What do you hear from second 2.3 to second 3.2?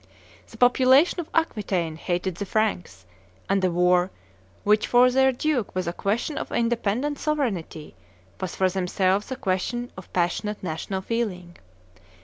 the Franks;